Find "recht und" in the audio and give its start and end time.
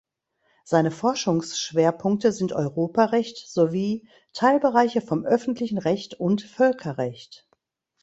5.77-6.41